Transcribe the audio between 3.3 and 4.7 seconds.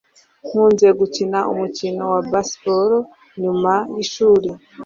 nyuma yishuri